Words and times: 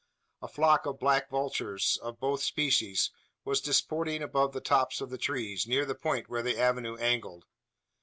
A 0.41 0.47
flock 0.47 0.87
of 0.87 0.97
black 0.99 1.29
vultures, 1.29 1.99
of 2.01 2.19
both 2.19 2.41
species, 2.41 3.11
was 3.45 3.61
disporting 3.61 4.23
above 4.23 4.51
the 4.51 4.59
tops 4.59 4.99
of 4.99 5.11
the 5.11 5.17
trees, 5.19 5.67
near 5.67 5.85
the 5.85 5.93
point 5.93 6.27
where 6.27 6.41
the 6.41 6.57
avenue 6.59 6.97
angled. 6.97 7.45